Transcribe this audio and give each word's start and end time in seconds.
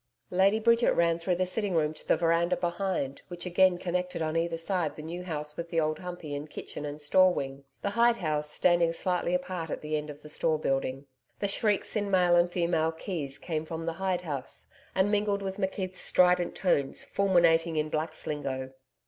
Lady 0.31 0.59
Bridget 0.59 0.93
ran 0.93 1.19
through 1.19 1.35
the 1.35 1.45
sitting 1.45 1.75
room 1.75 1.93
to 1.93 2.07
the 2.07 2.17
veranda 2.17 2.57
behind, 2.57 3.21
which 3.27 3.45
again 3.45 3.77
connected 3.77 4.19
on 4.19 4.35
either 4.35 4.57
side 4.57 4.95
the 4.95 5.03
new 5.03 5.21
house 5.21 5.55
with 5.55 5.69
the 5.69 5.79
Old 5.79 5.99
Humpey 5.99 6.33
and 6.35 6.49
kitchen 6.49 6.85
and 6.87 6.99
store 6.99 7.31
wing 7.31 7.65
the 7.83 7.91
hide 7.91 8.15
house 8.17 8.49
standing 8.49 8.93
slightly 8.93 9.35
apart 9.35 9.69
at 9.69 9.81
the 9.81 9.95
end 9.95 10.09
of 10.09 10.23
the 10.23 10.27
store 10.27 10.57
building. 10.57 11.05
The 11.39 11.47
shrieks 11.47 11.95
in 11.95 12.09
male 12.09 12.35
and 12.35 12.51
female 12.51 12.91
keys 12.91 13.37
came 13.37 13.63
from 13.63 13.85
the 13.85 13.93
hide 14.01 14.21
house 14.21 14.65
and 14.95 15.11
mingled 15.11 15.43
with 15.43 15.57
McKeith's 15.57 16.01
strident 16.01 16.55
tones 16.55 17.03
fulminating 17.03 17.75
in 17.75 17.89
Blacks' 17.89 18.25
lingo. 18.25 18.73